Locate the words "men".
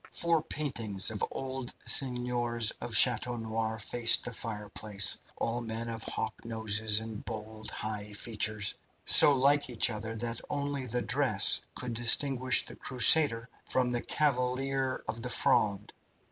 5.61-5.93